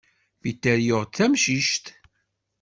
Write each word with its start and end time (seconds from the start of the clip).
Peter 0.41 0.77
yuɣ-d 0.87 1.11
tamcict. 1.17 1.85